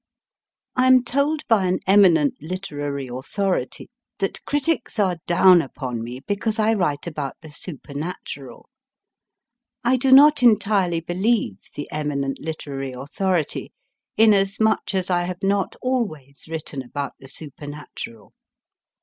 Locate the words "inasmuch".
14.17-14.95